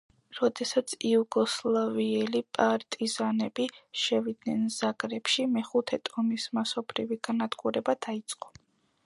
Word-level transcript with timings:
როდესაც 0.35 0.93
იუგოსლავიელი 1.09 2.41
პარტიზანები 2.59 3.67
შევიდნენ 4.05 4.65
ზაგრებში, 4.77 5.47
მეხუთე 5.59 6.01
ტომის 6.11 6.49
მასობრივი 6.61 7.21
განადგურება 7.31 7.99
დაიწყო. 8.09 8.53